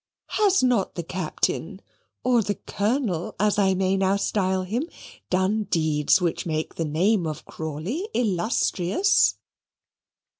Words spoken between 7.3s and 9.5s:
Crawley illustrious?"